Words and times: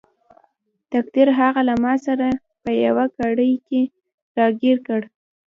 تقدیر 0.93 1.27
هغه 1.39 1.61
له 1.69 1.75
ماسره 1.83 2.29
په 2.63 2.71
یوه 2.85 3.05
کړۍ 3.17 3.51
کې 3.67 3.81
راګیر 4.37 4.77
کړ. 4.87 5.01